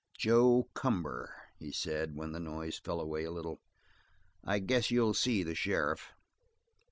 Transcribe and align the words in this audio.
"Joe 0.17 0.67
Cumber," 0.73 1.31
he 1.59 1.71
said, 1.71 2.15
when 2.15 2.31
the 2.31 2.39
noise 2.39 2.79
fell 2.79 2.99
away 2.99 3.23
a 3.23 3.29
little, 3.29 3.61
"I 4.43 4.57
guess 4.57 4.89
you'll 4.89 5.13
see 5.13 5.43
the 5.43 5.53
sheriff. 5.53 6.09